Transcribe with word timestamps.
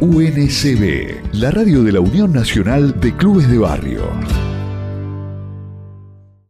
UNCB, 0.00 1.34
la 1.34 1.50
radio 1.50 1.82
de 1.82 1.90
la 1.90 1.98
Unión 1.98 2.32
Nacional 2.32 3.00
de 3.00 3.16
Clubes 3.16 3.50
de 3.50 3.58
Barrio. 3.58 4.04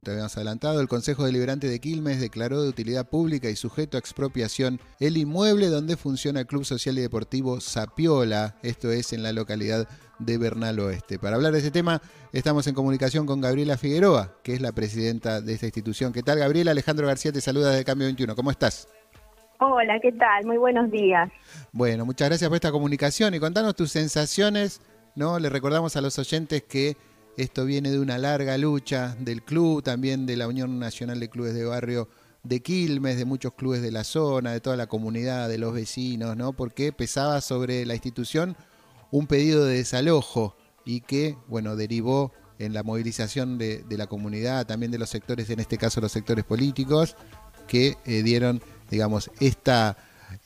Te 0.03 0.11
habíamos 0.11 0.37
adelantado, 0.37 0.83
el 0.83 0.89
Consejo 0.89 1.25
Deliberante 1.25 1.67
de 1.67 1.81
Quilmes 1.81 2.21
declaró 2.21 2.61
de 2.61 2.69
utilidad 2.69 3.09
pública 3.09 3.49
y 3.49 3.57
sujeto 3.57 3.97
a 3.97 4.01
expropiación 4.01 4.81
el 5.01 5.17
inmueble 5.17 5.69
donde 5.69 5.97
funciona 5.97 6.41
el 6.41 6.47
Club 6.47 6.67
Social 6.67 6.99
y 6.99 7.01
Deportivo 7.01 7.59
Sapiola, 7.61 8.57
esto 8.63 8.93
es 8.93 9.15
en 9.15 9.23
la 9.23 9.33
localidad 9.33 9.89
de 10.19 10.37
Bernal 10.37 10.79
Oeste. 10.81 11.19
Para 11.19 11.37
hablar 11.37 11.55
de 11.55 11.61
ese 11.61 11.71
tema, 11.71 12.03
estamos 12.35 12.67
en 12.67 12.75
comunicación 12.75 13.25
con 13.25 13.41
Gabriela 13.41 13.79
Figueroa, 13.79 14.35
que 14.45 14.53
es 14.53 14.61
la 14.61 14.73
presidenta 14.73 15.41
de 15.41 15.55
esta 15.55 15.65
institución. 15.65 16.13
¿Qué 16.13 16.23
tal, 16.23 16.39
Gabriela? 16.39 16.73
Alejandro 16.73 17.07
García 17.07 17.33
te 17.33 17.41
saluda 17.41 17.71
desde 17.71 17.87
Cambio 17.87 18.09
21. 18.09 18.37
¿Cómo 18.37 18.51
estás? 18.51 18.89
Hola, 19.61 19.99
¿qué 20.03 20.13
tal? 20.13 20.45
Muy 20.45 20.59
buenos 20.59 20.91
días. 20.91 21.31
Bueno, 21.79 22.05
muchas 22.05 22.29
gracias 22.29 22.49
por 22.49 22.57
esta 22.57 22.73
comunicación 22.73 23.35
y 23.35 23.39
contanos 23.39 23.77
tus 23.77 23.93
sensaciones, 23.93 24.81
¿no? 25.15 25.39
Le 25.39 25.49
recordamos 25.49 25.95
a 25.95 26.01
los 26.01 26.19
oyentes 26.19 26.65
que 26.65 26.97
esto 27.37 27.65
viene 27.65 27.93
de 27.93 28.01
una 28.01 28.19
larga 28.19 28.59
lucha 28.59 29.15
del 29.21 29.45
club, 29.45 29.85
también 29.85 30.27
de 30.27 30.37
la 30.37 30.49
Unión 30.49 30.81
Nacional 30.81 31.21
de 31.21 31.31
Clubes 31.31 31.55
de 31.55 31.65
Barrio 31.65 32.09
de 32.43 32.63
Quilmes, 32.63 33.17
de 33.17 33.25
muchos 33.25 33.53
clubes 33.53 33.81
de 33.81 33.93
la 33.93 34.03
zona, 34.03 34.51
de 34.51 34.61
toda 34.61 34.75
la 34.75 34.89
comunidad, 34.89 35.49
de 35.49 35.59
los 35.59 35.73
vecinos, 35.73 36.37
¿no? 36.37 36.53
Porque 36.53 36.91
pesaba 36.91 37.41
sobre 37.41 37.87
la 37.87 37.95
institución 37.95 38.57
un 39.13 39.29
pedido 39.29 39.65
de 39.65 39.77
desalojo 39.77 40.57
y 40.85 41.03
que, 41.03 41.37
bueno, 41.47 41.77
derivó 41.77 42.33
en 42.59 42.75
la 42.75 42.83
movilización 42.83 43.57
de, 43.57 43.85
la 43.89 44.09
comunidad, 44.09 44.67
también 44.67 44.91
de 44.91 44.99
los 44.99 45.11
sectores, 45.11 45.49
en 45.49 45.61
este 45.61 45.79
caso 45.79 46.01
los 46.01 46.11
sectores 46.11 46.45
políticos, 46.45 47.15
que 47.69 47.97
eh, 48.05 48.25
dieron 48.25 48.61
digamos, 48.91 49.31
esta, 49.41 49.97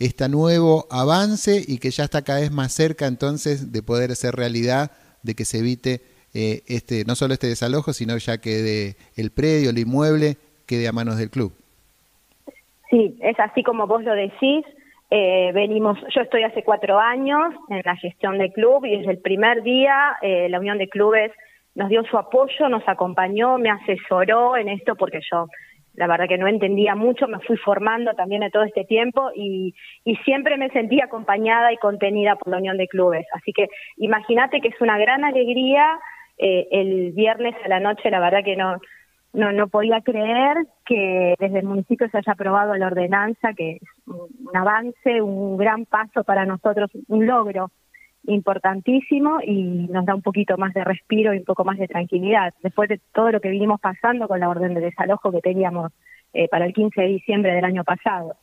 este 0.05 0.29
nuevo 0.29 0.87
avance 0.91 1.63
y 1.67 1.79
que 1.79 1.91
ya 1.91 2.05
está 2.05 2.23
cada 2.23 2.41
vez 2.41 2.51
más 2.51 2.73
cerca 2.73 3.07
entonces 3.07 3.73
de 3.73 3.83
poder 3.83 4.15
ser 4.17 4.35
realidad, 4.35 4.91
de 5.23 5.35
que 5.35 5.45
se 5.45 5.59
evite 5.59 6.01
eh, 6.35 6.63
este, 6.67 7.05
no 7.07 7.15
solo 7.15 7.35
este 7.35 7.47
desalojo, 7.47 7.93
sino 7.93 8.17
ya 8.17 8.39
que 8.39 8.95
el 9.17 9.31
predio, 9.31 9.71
el 9.71 9.79
inmueble, 9.79 10.37
quede 10.67 10.89
a 10.89 10.93
manos 10.93 11.19
del 11.19 11.31
club. 11.31 11.53
Sí, 12.91 13.17
es 13.21 13.39
así 13.41 13.63
como 13.63 13.87
vos 13.87 14.03
lo 14.03 14.15
decís. 14.15 14.65
Eh, 15.11 15.53
venimos, 15.53 15.99
yo 16.15 16.23
estoy 16.23 16.43
hace 16.43 16.65
cuatro 16.65 16.99
años 16.99 17.55
en 17.69 17.83
la 17.85 17.97
gestión 17.97 18.39
del 18.39 18.51
club 18.53 18.87
y 18.87 18.97
desde 18.97 19.13
el 19.13 19.19
primer 19.19 19.63
día 19.63 20.17
eh, 20.23 20.49
la 20.49 20.59
Unión 20.59 20.79
de 20.79 20.89
Clubes 20.89 21.33
nos 21.75 21.91
dio 21.91 22.03
su 22.05 22.17
apoyo, 22.17 22.69
nos 22.71 22.87
acompañó, 22.89 23.59
me 23.59 23.71
asesoró 23.71 24.57
en 24.57 24.71
esto 24.71 24.95
porque 24.97 25.21
yo 25.31 25.49
la 25.95 26.07
verdad 26.07 26.29
que 26.29 26.39
no 26.39 26.49
entendía 26.49 26.95
mucho, 26.95 27.29
me 27.29 27.41
fui 27.41 27.57
formando 27.57 28.15
también 28.15 28.43
en 28.43 28.51
todo 28.51 28.63
este 28.65 28.85
tiempo 28.85 29.31
y, 29.35 29.75
y 30.05 30.17
siempre 30.17 30.57
me 30.57 30.71
sentí 30.71 31.01
acompañada 31.01 31.73
y 31.73 31.77
contenida 31.77 32.37
por 32.37 32.49
la 32.49 32.59
Unión 32.59 32.79
de 32.79 32.89
Clubes. 32.89 33.27
Así 33.33 33.53
que 33.53 33.69
imagínate 33.97 34.61
que 34.61 34.69
es 34.69 34.81
una 34.81 34.99
gran 34.99 35.25
alegría 35.25 35.99
eh, 36.39 36.67
el 36.71 37.13
viernes 37.13 37.55
a 37.65 37.69
la 37.69 37.81
noche, 37.81 38.11
la 38.11 38.21
verdad 38.21 38.45
que 38.45 38.57
no, 38.57 38.79
no, 39.33 39.53
no 39.53 39.69
podía 39.69 40.01
creer 40.01 40.57
que 40.85 41.35
desde 41.39 41.59
el 41.59 41.67
municipio 41.67 42.09
se 42.09 42.19
haya 42.19 42.33
aprobado 42.33 42.75
la 42.75 42.87
ordenanza, 42.87 43.53
que 43.55 43.77
es 43.77 43.83
un 44.07 44.57
avance, 44.57 45.21
un 45.21 45.57
gran 45.57 45.85
paso 45.85 46.25
para 46.25 46.47
nosotros, 46.47 46.91
un 47.09 47.27
logro 47.27 47.71
importantísimo 48.25 49.39
y 49.45 49.89
nos 49.91 50.07
da 50.07 50.15
un 50.15 50.23
poquito 50.23 50.57
más 50.57 50.73
de 50.75 50.85
respiro 50.85 51.35
y 51.35 51.39
un 51.39 51.45
poco 51.45 51.65
más 51.65 51.79
de 51.79 51.89
tranquilidad. 51.89 52.55
Después 52.63 52.89
de 52.89 53.01
todo 53.13 53.31
lo 53.31 53.41
que 53.41 53.51
vinimos 53.51 53.81
pasando 53.81 54.29
con 54.29 54.41
la 54.41 54.49
orden 54.49 54.75
de 54.75 54.81
desalojo 54.81 55.33
que 55.33 55.41
teníamos 55.41 55.93
eh, 56.33 56.49
para 56.49 56.67
el 56.67 56.73
15 56.73 57.01
de 57.01 57.09
diciembre 57.09 57.53
del 57.53 57.65
año 57.65 57.85
pasado. 57.85 58.37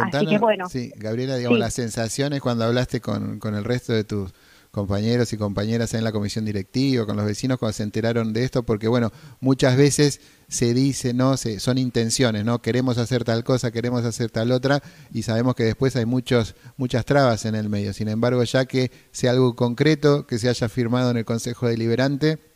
Así 0.00 0.26
que 0.26 0.38
bueno. 0.38 0.68
Sí, 0.68 0.92
Gabriela, 0.96 1.36
digamos, 1.36 1.58
las 1.58 1.74
sensaciones 1.74 2.40
cuando 2.40 2.64
hablaste 2.64 3.00
con, 3.00 3.38
con 3.38 3.54
el 3.54 3.64
resto 3.64 3.92
de 3.92 4.04
tus 4.04 4.32
compañeros 4.74 5.32
y 5.32 5.36
compañeras 5.36 5.94
en 5.94 6.02
la 6.02 6.10
comisión 6.10 6.44
directiva, 6.44 7.06
con 7.06 7.16
los 7.16 7.24
vecinos 7.24 7.58
cuando 7.58 7.72
se 7.74 7.84
enteraron 7.84 8.32
de 8.32 8.42
esto, 8.42 8.64
porque 8.64 8.88
bueno, 8.88 9.12
muchas 9.40 9.76
veces 9.76 10.20
se 10.48 10.74
dice, 10.74 11.14
¿no? 11.14 11.36
Se, 11.36 11.60
son 11.60 11.78
intenciones, 11.78 12.44
¿no? 12.44 12.60
Queremos 12.60 12.98
hacer 12.98 13.22
tal 13.22 13.44
cosa, 13.44 13.70
queremos 13.70 14.04
hacer 14.04 14.30
tal 14.30 14.50
otra, 14.50 14.82
y 15.12 15.22
sabemos 15.22 15.54
que 15.54 15.62
después 15.62 15.94
hay 15.94 16.06
muchos, 16.06 16.56
muchas 16.76 17.04
trabas 17.04 17.44
en 17.44 17.54
el 17.54 17.68
medio. 17.68 17.92
Sin 17.92 18.08
embargo, 18.08 18.42
ya 18.42 18.64
que 18.66 18.90
sea 19.12 19.30
algo 19.30 19.54
concreto, 19.54 20.26
que 20.26 20.38
se 20.40 20.48
haya 20.48 20.68
firmado 20.68 21.12
en 21.12 21.18
el 21.18 21.24
Consejo 21.24 21.68
Deliberante, 21.68 22.53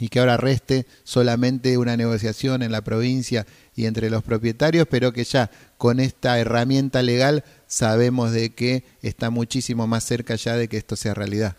y 0.00 0.08
que 0.08 0.18
ahora 0.18 0.36
reste 0.36 0.84
solamente 1.04 1.78
una 1.78 1.96
negociación 1.96 2.62
en 2.62 2.72
la 2.72 2.82
provincia 2.82 3.44
y 3.76 3.86
entre 3.86 4.10
los 4.10 4.22
propietarios, 4.22 4.86
pero 4.90 5.12
que 5.12 5.24
ya 5.24 5.50
con 5.78 6.00
esta 6.00 6.38
herramienta 6.38 7.02
legal 7.02 7.44
sabemos 7.66 8.32
de 8.32 8.54
que 8.54 8.82
está 9.02 9.30
muchísimo 9.30 9.86
más 9.86 10.04
cerca 10.04 10.34
ya 10.34 10.56
de 10.56 10.68
que 10.68 10.78
esto 10.78 10.96
sea 10.96 11.14
realidad. 11.14 11.56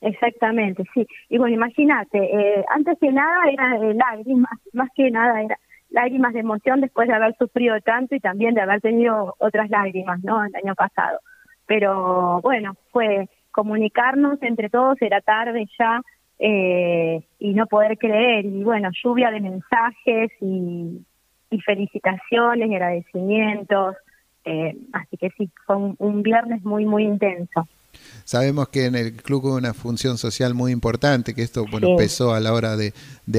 Exactamente, 0.00 0.82
sí. 0.94 1.06
Y 1.28 1.38
bueno, 1.38 1.56
imagínate, 1.56 2.18
eh, 2.18 2.64
antes 2.70 2.98
que 3.00 3.12
nada 3.12 3.50
era 3.52 3.76
eh, 3.76 3.94
lágrimas, 3.94 4.52
más 4.72 4.88
que 4.94 5.10
nada 5.10 5.42
era 5.42 5.58
lágrimas 5.90 6.32
de 6.32 6.40
emoción 6.40 6.80
después 6.80 7.08
de 7.08 7.14
haber 7.14 7.36
sufrido 7.36 7.80
tanto 7.80 8.14
y 8.14 8.20
también 8.20 8.54
de 8.54 8.62
haber 8.62 8.80
tenido 8.80 9.34
otras 9.38 9.68
lágrimas, 9.70 10.22
¿no? 10.22 10.44
El 10.44 10.54
año 10.54 10.74
pasado. 10.74 11.18
Pero 11.66 12.40
bueno, 12.42 12.74
fue 12.92 13.28
comunicarnos 13.50 14.40
entre 14.42 14.70
todos, 14.70 14.96
era 15.02 15.20
tarde 15.20 15.66
ya, 15.78 16.00
eh, 16.42 17.22
y 17.38 17.52
no 17.52 17.66
poder 17.66 17.98
creer, 17.98 18.46
y 18.46 18.64
bueno, 18.64 18.88
lluvia 19.04 19.30
de 19.30 19.40
mensajes 19.40 20.32
y, 20.40 21.04
y 21.50 21.60
felicitaciones 21.60 22.70
y 22.70 22.74
agradecimientos, 22.74 23.96
eh, 24.44 24.76
así 24.92 25.16
que 25.18 25.30
sí, 25.36 25.50
fue 25.66 25.76
un, 25.76 26.22
viernes 26.22 26.62
muy, 26.64 26.86
muy 26.86 27.04
intenso. 27.04 27.68
Sabemos 28.24 28.68
que 28.68 28.86
en 28.86 28.94
el 28.94 29.12
club 29.14 29.44
hubo 29.44 29.56
una 29.56 29.74
función 29.74 30.16
social 30.16 30.54
muy 30.54 30.72
importante, 30.72 31.34
que 31.34 31.42
esto 31.42 31.66
bueno, 31.70 31.88
empezó 31.88 32.32
a 32.32 32.40
la 32.40 32.52
hora 32.52 32.76
de, 32.76 32.92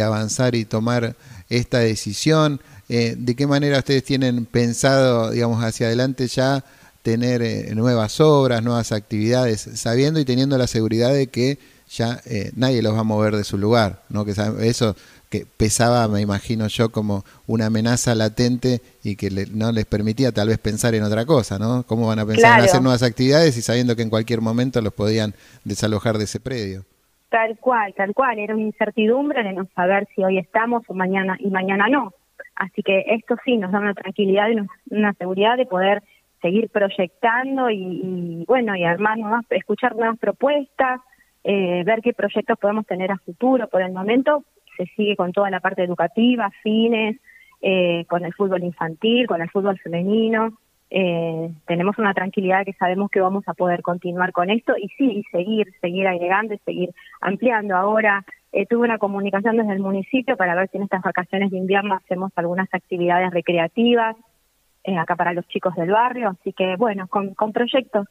avanzar 0.03 0.53
y 0.55 0.65
tomar 0.65 1.15
esta 1.49 1.79
decisión. 1.79 2.59
Eh, 2.89 3.15
¿De 3.17 3.35
qué 3.35 3.47
manera 3.47 3.79
ustedes 3.79 4.03
tienen 4.03 4.45
pensado, 4.45 5.31
digamos, 5.31 5.63
hacia 5.63 5.87
adelante 5.87 6.27
ya 6.27 6.63
tener 7.01 7.41
eh, 7.41 7.73
nuevas 7.73 8.19
obras, 8.19 8.61
nuevas 8.61 8.91
actividades, 8.91 9.61
sabiendo 9.61 10.19
y 10.19 10.25
teniendo 10.25 10.57
la 10.57 10.67
seguridad 10.67 11.13
de 11.13 11.27
que 11.27 11.57
ya 11.91 12.21
nadie 12.55 12.81
los 12.81 12.95
va 12.95 12.99
a 12.99 13.03
mover 13.03 13.35
de 13.35 13.43
su 13.43 13.57
lugar, 13.57 14.01
¿no? 14.09 14.25
Que 14.25 14.31
eso 14.31 14.95
que 15.29 15.45
pesaba, 15.45 16.07
me 16.09 16.19
imagino 16.19 16.67
yo, 16.67 16.89
como 16.89 17.23
una 17.47 17.67
amenaza 17.67 18.15
latente 18.15 18.81
y 19.01 19.15
que 19.15 19.29
no 19.53 19.71
les 19.71 19.85
permitía 19.85 20.31
tal 20.33 20.49
vez 20.49 20.57
pensar 20.57 20.93
en 20.93 21.03
otra 21.03 21.25
cosa, 21.25 21.57
¿no? 21.57 21.83
¿Cómo 21.83 22.07
van 22.07 22.19
a 22.19 22.25
pensar 22.25 22.59
en 22.59 22.65
hacer 22.65 22.81
nuevas 22.81 23.01
actividades 23.01 23.57
y 23.57 23.61
sabiendo 23.61 23.95
que 23.95 24.01
en 24.01 24.09
cualquier 24.09 24.41
momento 24.41 24.81
los 24.81 24.93
podían 24.93 25.33
desalojar 25.63 26.17
de 26.17 26.25
ese 26.25 26.41
predio? 26.41 26.83
Tal 27.29 27.57
cual, 27.59 27.93
tal 27.95 28.13
cual, 28.13 28.39
era 28.39 28.53
una 28.53 28.63
incertidumbre 28.63 29.41
de 29.41 29.53
no 29.53 29.65
saber 29.73 30.05
si 30.13 30.21
hoy 30.21 30.37
estamos 30.37 30.83
o 30.87 30.93
mañana 30.93 31.37
y 31.39 31.49
mañana 31.49 31.87
no. 31.87 32.13
Así 32.55 32.83
que 32.83 33.05
esto 33.07 33.37
sí 33.45 33.55
nos 33.55 33.71
da 33.71 33.79
una 33.79 33.93
tranquilidad 33.93 34.49
y 34.49 34.93
una 34.93 35.13
seguridad 35.13 35.55
de 35.55 35.65
poder 35.65 36.03
seguir 36.41 36.69
proyectando 36.69 37.69
y, 37.69 38.43
bueno, 38.47 38.75
y 38.75 38.83
armar 38.83 39.17
nuevas, 39.17 39.45
escuchar 39.49 39.95
nuevas 39.95 40.19
propuestas, 40.19 40.99
eh, 41.43 41.83
ver 41.85 42.01
qué 42.01 42.13
proyectos 42.13 42.57
podemos 42.59 42.85
tener 42.85 43.11
a 43.11 43.17
futuro. 43.17 43.67
Por 43.67 43.81
el 43.81 43.91
momento 43.91 44.43
se 44.77 44.85
sigue 44.95 45.15
con 45.15 45.31
toda 45.31 45.49
la 45.49 45.59
parte 45.59 45.83
educativa, 45.83 46.51
fines, 46.63 47.17
eh, 47.61 48.05
con 48.07 48.25
el 48.25 48.33
fútbol 48.33 48.63
infantil, 48.63 49.27
con 49.27 49.41
el 49.41 49.49
fútbol 49.49 49.77
femenino. 49.79 50.57
Eh, 50.89 51.49
tenemos 51.67 51.97
una 51.97 52.13
tranquilidad 52.13 52.65
que 52.65 52.73
sabemos 52.73 53.09
que 53.09 53.21
vamos 53.21 53.43
a 53.47 53.53
poder 53.53 53.81
continuar 53.81 54.31
con 54.31 54.49
esto 54.49 54.73
y 54.77 54.89
sí, 54.89 55.09
y 55.11 55.23
seguir, 55.31 55.67
seguir 55.79 56.07
agregando 56.07 56.53
y 56.53 56.57
seguir 56.59 56.89
ampliando. 57.21 57.75
Ahora 57.75 58.25
eh, 58.51 58.65
tuve 58.65 58.85
una 58.85 58.97
comunicación 58.97 59.57
desde 59.57 59.73
el 59.73 59.79
municipio 59.79 60.35
para 60.35 60.55
ver 60.55 60.69
si 60.69 60.77
en 60.77 60.83
estas 60.83 61.01
vacaciones 61.01 61.51
de 61.51 61.57
invierno 61.57 61.95
hacemos 61.95 62.31
algunas 62.35 62.67
actividades 62.73 63.31
recreativas 63.31 64.15
acá 64.97 65.15
para 65.15 65.33
los 65.33 65.47
chicos 65.47 65.75
del 65.75 65.91
barrio, 65.91 66.29
así 66.29 66.53
que 66.53 66.75
bueno, 66.75 67.07
con, 67.07 67.35
con 67.35 67.53
proyectos 67.53 68.07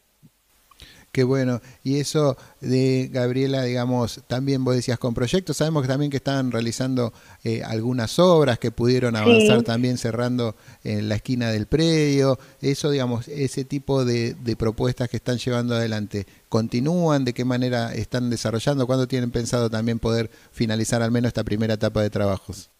Qué 1.13 1.25
bueno. 1.25 1.61
Y 1.83 1.99
eso 1.99 2.37
de 2.61 3.11
Gabriela, 3.13 3.65
digamos, 3.65 4.21
también 4.29 4.63
vos 4.63 4.77
decías 4.77 4.99
con 4.99 5.13
proyectos. 5.13 5.57
Sabemos 5.57 5.83
que 5.83 5.89
también 5.89 6.11
que 6.11 6.19
estaban 6.19 6.53
realizando 6.53 7.13
eh, 7.43 7.63
algunas 7.65 8.21
obras 8.21 8.61
que 8.61 8.71
pudieron 8.71 9.17
avanzar 9.17 9.63
también 9.63 9.99
cerrando 9.99 10.55
en 10.85 11.09
la 11.09 11.17
esquina 11.17 11.51
del 11.51 11.67
predio. 11.67 12.39
Eso, 12.61 12.91
digamos, 12.91 13.27
ese 13.27 13.65
tipo 13.65 14.05
de, 14.05 14.35
de, 14.35 14.55
propuestas 14.55 15.09
que 15.09 15.17
están 15.17 15.39
llevando 15.39 15.75
adelante, 15.75 16.27
¿continúan? 16.49 17.25
¿De 17.25 17.33
qué 17.33 17.45
manera 17.45 17.93
están 17.93 18.31
desarrollando? 18.31 18.87
¿Cuándo 18.87 19.09
tienen 19.09 19.33
pensado 19.33 19.69
también 19.69 19.99
poder 19.99 20.31
finalizar 20.53 21.03
al 21.03 21.11
menos 21.11 21.29
esta 21.29 21.43
primera 21.43 21.75
etapa 21.75 22.03
de 22.03 22.11
trabajos? 22.11 22.71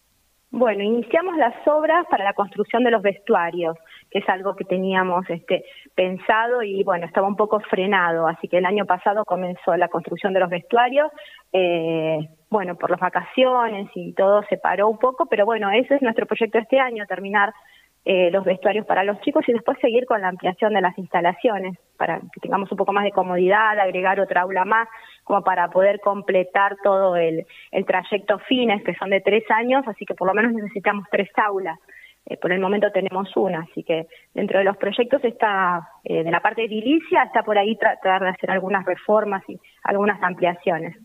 Bueno, 0.53 0.83
iniciamos 0.83 1.37
las 1.37 1.55
obras 1.65 2.05
para 2.11 2.25
la 2.25 2.33
construcción 2.33 2.83
de 2.83 2.91
los 2.91 3.01
vestuarios, 3.01 3.77
que 4.09 4.19
es 4.19 4.27
algo 4.27 4.53
que 4.53 4.65
teníamos 4.65 5.23
este, 5.29 5.63
pensado 5.95 6.61
y 6.61 6.83
bueno, 6.83 7.05
estaba 7.05 7.25
un 7.25 7.37
poco 7.37 7.61
frenado, 7.61 8.27
así 8.27 8.49
que 8.49 8.57
el 8.57 8.65
año 8.65 8.85
pasado 8.85 9.23
comenzó 9.23 9.77
la 9.77 9.87
construcción 9.87 10.33
de 10.33 10.41
los 10.41 10.49
vestuarios, 10.49 11.09
eh, 11.53 12.19
bueno, 12.49 12.75
por 12.75 12.91
las 12.91 12.99
vacaciones 12.99 13.89
y 13.95 14.11
todo 14.11 14.43
se 14.49 14.57
paró 14.57 14.89
un 14.89 14.97
poco, 14.97 15.25
pero 15.27 15.45
bueno, 15.45 15.71
ese 15.71 15.95
es 15.95 16.01
nuestro 16.01 16.25
proyecto 16.25 16.57
este 16.57 16.79
año, 16.81 17.05
terminar 17.07 17.53
eh, 18.03 18.31
los 18.31 18.43
vestuarios 18.43 18.85
para 18.85 19.03
los 19.03 19.19
chicos 19.21 19.47
y 19.47 19.53
después 19.53 19.77
seguir 19.79 20.05
con 20.05 20.21
la 20.21 20.29
ampliación 20.29 20.73
de 20.73 20.81
las 20.81 20.97
instalaciones 20.97 21.77
para 21.97 22.19
que 22.19 22.39
tengamos 22.41 22.71
un 22.71 22.77
poco 22.77 22.93
más 22.93 23.03
de 23.03 23.11
comodidad, 23.11 23.79
agregar 23.79 24.19
otra 24.19 24.41
aula 24.41 24.65
más, 24.65 24.87
como 25.23 25.43
para 25.43 25.69
poder 25.69 25.99
completar 25.99 26.77
todo 26.83 27.15
el, 27.15 27.45
el 27.71 27.85
trayecto 27.85 28.39
fines, 28.39 28.83
que 28.83 28.95
son 28.95 29.11
de 29.11 29.21
tres 29.21 29.43
años, 29.51 29.83
así 29.87 30.05
que 30.05 30.15
por 30.15 30.27
lo 30.27 30.33
menos 30.33 30.51
necesitamos 30.53 31.05
tres 31.11 31.29
aulas. 31.37 31.77
Eh, 32.25 32.37
por 32.37 32.51
el 32.51 32.59
momento 32.59 32.91
tenemos 32.91 33.35
una, 33.35 33.61
así 33.61 33.83
que 33.83 34.07
dentro 34.33 34.59
de 34.59 34.65
los 34.65 34.77
proyectos 34.77 35.23
está, 35.23 35.87
eh, 36.03 36.23
de 36.23 36.31
la 36.31 36.39
parte 36.39 36.63
edilicia, 36.63 37.23
está 37.23 37.43
por 37.43 37.57
ahí 37.57 37.75
tratar 37.77 38.21
de 38.21 38.29
hacer 38.29 38.51
algunas 38.51 38.85
reformas 38.85 39.43
y 39.47 39.59
algunas 39.83 40.21
ampliaciones. 40.21 40.95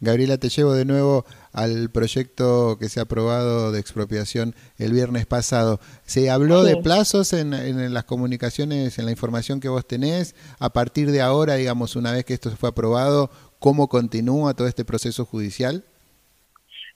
Gabriela, 0.00 0.38
te 0.38 0.48
llevo 0.48 0.74
de 0.74 0.84
nuevo 0.84 1.24
al 1.52 1.90
proyecto 1.90 2.76
que 2.78 2.88
se 2.88 3.00
ha 3.00 3.02
aprobado 3.02 3.72
de 3.72 3.80
expropiación 3.80 4.54
el 4.78 4.92
viernes 4.92 5.26
pasado. 5.26 5.80
¿Se 6.04 6.30
habló 6.30 6.62
de 6.62 6.76
plazos 6.76 7.32
en, 7.32 7.50
las 7.92 8.04
comunicaciones, 8.04 8.98
en 8.98 9.06
la 9.06 9.10
información 9.10 9.60
que 9.60 9.68
vos 9.68 9.86
tenés? 9.86 10.36
A 10.60 10.70
partir 10.70 11.10
de 11.10 11.20
ahora, 11.20 11.54
digamos, 11.54 11.96
una 11.96 12.12
vez 12.12 12.24
que 12.24 12.34
esto 12.34 12.50
fue 12.50 12.68
aprobado, 12.68 13.30
¿cómo 13.58 13.88
continúa 13.88 14.54
todo 14.54 14.68
este 14.68 14.84
proceso 14.84 15.24
judicial? 15.24 15.82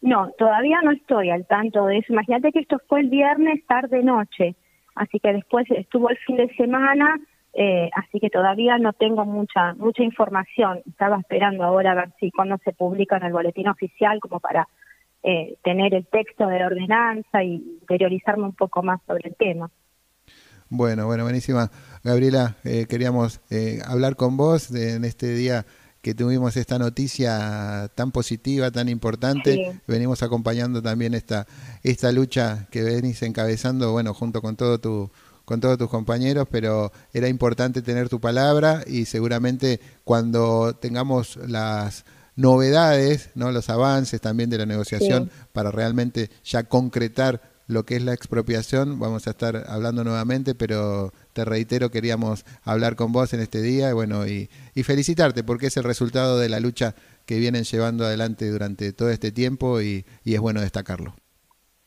No, 0.01 0.31
todavía 0.39 0.81
no 0.83 0.93
estoy 0.93 1.31
al 1.31 1.47
tanto 1.47 1.87
de 1.87 1.99
eso. 1.99 2.13
Imagínate 2.13 2.53
que 2.53 2.61
esto 2.61 2.81
fue 2.89 3.01
el 3.01 3.09
viernes 3.09 3.67
tarde-noche, 3.67 4.55
así 4.95 5.19
que 5.19 5.33
después 5.33 5.67
estuvo 5.71 6.09
el 6.09 6.19
fin 6.19 6.37
de 6.37 6.55
semana 6.55 7.21
eh, 7.55 7.91
así 7.95 8.19
que 8.19 8.31
todavía 8.31 8.79
no 8.79 8.93
tengo 8.93 9.25
mucha 9.25 9.75
mucha 9.75 10.03
información. 10.03 10.83
Estaba 10.87 11.19
esperando 11.19 11.65
ahora 11.65 11.93
a 11.93 11.95
ver 11.95 12.13
si 12.19 12.31
cuando 12.31 12.57
se 12.59 12.73
publica 12.73 13.17
en 13.17 13.25
el 13.25 13.33
boletín 13.33 13.69
oficial 13.69 14.21
como 14.21 14.41
para 14.41 14.69
eh, 15.23 15.57
tener 15.63 15.95
el 15.95 16.07
texto 16.07 16.47
de 16.47 16.59
la 16.59 16.67
ordenanza 16.67 17.45
y 17.45 17.55
interiorizarme 17.81 18.45
un 18.45 18.55
poco 18.55 18.83
más 18.83 19.01
sobre 19.07 19.29
el 19.29 19.37
tema. 19.37 19.71
Bueno, 20.69 21.07
bueno, 21.07 21.25
buenísima. 21.25 21.71
Gabriela, 22.03 22.57
eh, 22.65 22.87
queríamos 22.89 23.41
eh, 23.51 23.81
hablar 23.87 24.17
con 24.17 24.37
vos 24.37 24.73
de, 24.73 24.95
en 24.95 25.05
este 25.05 25.35
día 25.35 25.67
que 26.01 26.15
tuvimos 26.15 26.57
esta 26.57 26.79
noticia 26.79 27.89
tan 27.95 28.11
positiva, 28.11 28.71
tan 28.73 28.89
importante. 28.89 29.81
Venimos 29.87 30.25
acompañando 30.25 30.83
también 30.83 31.15
esta, 31.15 31.47
esta 31.85 32.11
lucha 32.11 32.67
que 32.73 32.83
venís 32.83 33.23
encabezando, 33.23 33.93
bueno, 33.93 34.15
junto 34.15 34.43
con 34.43 34.57
todo 34.57 34.81
tu, 34.81 35.13
con 35.45 35.61
todos 35.61 35.79
tus 35.79 35.89
compañeros, 35.89 36.47
pero 36.51 36.93
era 37.13 37.29
importante 37.29 37.83
tener 37.83 38.09
tu 38.09 38.21
palabra 38.21 38.83
y 38.87 39.05
seguramente 39.07 39.81
cuando 40.05 40.75
tengamos 40.75 41.37
las 41.37 42.05
novedades, 42.37 43.31
¿no? 43.35 43.53
los 43.53 43.69
avances 43.69 44.21
también 44.21 44.51
de 44.51 44.59
la 44.59 44.67
negociación 44.67 45.31
para 45.53 45.71
realmente 45.71 46.31
ya 46.45 46.65
concretar 46.65 47.53
lo 47.69 47.85
que 47.85 47.97
es 47.97 48.03
la 48.03 48.13
expropiación, 48.13 48.99
vamos 48.99 49.27
a 49.27 49.31
estar 49.31 49.65
hablando 49.69 50.05
nuevamente, 50.05 50.55
pero 50.55 51.13
te 51.33 51.45
reitero, 51.45 51.91
queríamos 51.91 52.45
hablar 52.65 52.97
con 52.97 53.13
vos 53.13 53.33
en 53.33 53.41
este 53.41 53.63
día 53.63 53.91
y 53.91 53.93
bueno, 53.93 54.27
y, 54.27 54.51
felicitarte 54.83 55.45
porque 55.45 55.69
es 55.69 55.77
el 55.77 55.85
resultado 55.85 56.39
de 56.39 56.49
la 56.49 56.61
lucha 56.61 56.95
que 57.25 57.39
vienen 57.39 57.65
llevando 57.65 58.05
adelante 58.05 58.51
durante 58.51 58.93
todo 58.93 59.11
este 59.11 59.31
tiempo 59.31 59.81
y 59.81 60.05
es 60.25 60.41
bueno 60.41 60.61
destacarlo. 60.61 61.15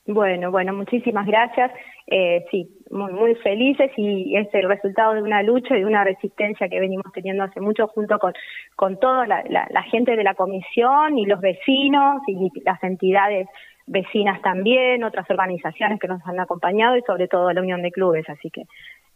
Bueno, 0.07 0.51
bueno, 0.51 0.73
muchísimas 0.73 1.25
gracias. 1.25 1.71
Eh, 2.05 2.45
sí, 2.51 2.69
muy, 2.91 3.11
muy 3.11 3.33
felices 3.35 3.91
y 3.97 4.37
es 4.37 4.47
el 4.53 4.69
resultado 4.69 5.13
de 5.13 5.23
una 5.23 5.41
lucha 5.41 5.75
y 5.75 5.79
de 5.79 5.85
una 5.85 6.03
resistencia 6.03 6.69
que 6.69 6.79
venimos 6.79 7.11
teniendo 7.11 7.43
hace 7.43 7.59
mucho 7.59 7.87
junto 7.87 8.19
con, 8.19 8.33
con 8.75 8.99
toda 8.99 9.25
la, 9.25 9.43
la, 9.49 9.83
gente 9.83 10.15
de 10.15 10.23
la 10.23 10.35
comisión 10.35 11.17
y 11.17 11.25
los 11.25 11.41
vecinos 11.41 12.21
y 12.27 12.51
las 12.63 12.83
entidades 12.83 13.47
vecinas 13.87 14.41
también, 14.43 15.03
otras 15.03 15.27
organizaciones 15.29 15.99
que 15.99 16.07
nos 16.07 16.21
han 16.25 16.39
acompañado 16.39 16.95
y 16.97 17.01
sobre 17.01 17.27
todo 17.27 17.51
la 17.51 17.61
Unión 17.61 17.81
de 17.81 17.91
Clubes. 17.91 18.29
Así 18.29 18.51
que 18.51 18.65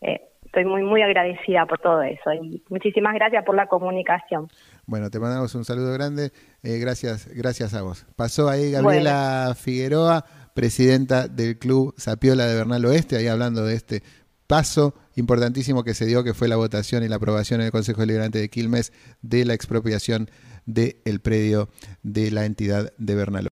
eh, 0.01 0.21
estoy 0.43 0.65
muy, 0.65 0.81
muy 0.81 1.03
agradecida 1.03 1.67
por 1.67 1.77
todo 1.77 2.01
eso 2.01 2.33
y 2.33 2.63
muchísimas 2.69 3.13
gracias 3.13 3.45
por 3.45 3.55
la 3.55 3.67
comunicación. 3.67 4.47
Bueno, 4.87 5.11
te 5.11 5.19
mandamos 5.19 5.53
un 5.53 5.63
saludo 5.63 5.93
grande. 5.93 6.31
Eh, 6.63 6.79
gracias, 6.79 7.27
gracias 7.35 7.75
a 7.75 7.83
vos. 7.83 8.07
Pasó 8.15 8.49
ahí 8.49 8.71
Gabriela 8.71 9.53
Figueroa 9.55 10.23
presidenta 10.53 11.27
del 11.27 11.57
club 11.57 11.93
Sapiola 11.97 12.45
de 12.45 12.55
Bernal 12.55 12.85
Oeste, 12.85 13.15
ahí 13.17 13.27
hablando 13.27 13.65
de 13.65 13.75
este 13.75 14.03
paso 14.47 14.95
importantísimo 15.15 15.83
que 15.83 15.93
se 15.93 16.05
dio, 16.05 16.23
que 16.23 16.33
fue 16.33 16.47
la 16.47 16.55
votación 16.55 17.03
y 17.03 17.07
la 17.07 17.17
aprobación 17.17 17.61
en 17.61 17.67
el 17.67 17.71
Consejo 17.71 18.01
Deliberante 18.01 18.39
de 18.39 18.49
Quilmes 18.49 18.91
de 19.21 19.45
la 19.45 19.53
expropiación 19.53 20.29
del 20.65 21.19
predio 21.21 21.69
de 22.03 22.31
la 22.31 22.45
entidad 22.45 22.91
de 22.97 23.15
Bernal. 23.15 23.47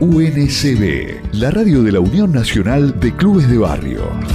UNCB, 0.00 1.34
la 1.34 1.50
radio 1.52 1.82
de 1.82 1.92
la 1.92 2.00
Unión 2.00 2.32
Nacional 2.32 2.98
de 2.98 3.14
Clubes 3.14 3.48
de 3.48 3.58
Barrio. 3.58 4.33